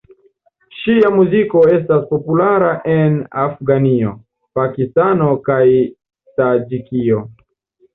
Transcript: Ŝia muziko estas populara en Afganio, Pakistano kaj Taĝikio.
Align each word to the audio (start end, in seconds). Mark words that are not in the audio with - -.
Ŝia 0.77 1.11
muziko 1.17 1.61
estas 1.73 2.07
populara 2.15 2.73
en 2.95 3.21
Afganio, 3.45 4.17
Pakistano 4.63 5.33
kaj 5.49 5.63
Taĝikio. 6.43 7.27